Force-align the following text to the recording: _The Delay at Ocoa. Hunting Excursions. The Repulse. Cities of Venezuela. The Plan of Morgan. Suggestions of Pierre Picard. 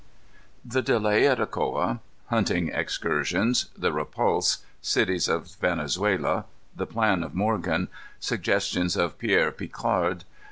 _The 0.71 0.81
Delay 0.81 1.27
at 1.27 1.39
Ocoa. 1.39 1.99
Hunting 2.29 2.69
Excursions. 2.69 3.69
The 3.77 3.93
Repulse. 3.93 4.65
Cities 4.81 5.27
of 5.27 5.53
Venezuela. 5.57 6.45
The 6.75 6.87
Plan 6.87 7.21
of 7.21 7.35
Morgan. 7.35 7.87
Suggestions 8.19 8.97
of 8.97 9.19
Pierre 9.19 9.51
Picard. 9.51 10.23